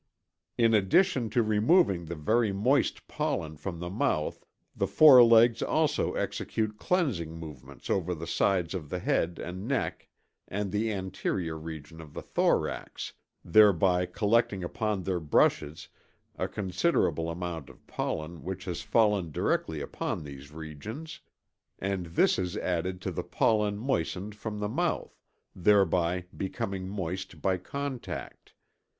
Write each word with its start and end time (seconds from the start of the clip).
In 0.57 0.73
addition 0.73 1.29
to 1.29 1.43
removing 1.43 2.05
the 2.05 2.15
very 2.15 2.51
moist 2.51 3.05
pollen 3.07 3.55
from 3.55 3.77
the 3.77 3.91
mouth 3.91 4.43
the 4.75 4.87
forelegs 4.87 5.61
also 5.61 6.15
execute 6.15 6.79
cleansing 6.79 7.31
movements 7.31 7.87
over 7.87 8.15
the 8.15 8.25
sides 8.25 8.73
of 8.73 8.89
the 8.89 8.97
head 8.97 9.37
and 9.37 9.67
neck 9.67 10.09
and 10.47 10.71
the 10.71 10.91
anterior 10.91 11.55
region 11.55 12.01
of 12.01 12.15
the 12.15 12.23
thorax, 12.23 13.13
thereby 13.45 14.07
collecting 14.07 14.63
upon 14.63 15.03
their 15.03 15.19
brushes 15.19 15.87
a 16.35 16.47
considerable 16.47 17.29
amount 17.29 17.69
of 17.69 17.85
pollen 17.85 18.41
which 18.43 18.65
has 18.65 18.81
fallen 18.81 19.31
directly 19.31 19.81
upon 19.81 20.23
these 20.23 20.51
regions, 20.51 21.19
and 21.77 22.07
this 22.07 22.39
is 22.39 22.57
added 22.57 23.01
to 23.01 23.11
the 23.11 23.23
pollen 23.23 23.77
moistened 23.77 24.33
from 24.33 24.57
the 24.57 24.67
mouth, 24.67 25.15
thereby 25.55 26.25
becoming 26.35 26.89
moist 26.89 27.39
by 27.39 27.55
contact. 27.55 28.55